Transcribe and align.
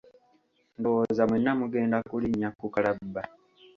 Ndowooza 0.79 1.23
mwenna 1.29 1.51
mugenda 1.59 1.97
kulinnya 2.09 2.49
ku 2.59 2.65
kalabba. 2.73 3.21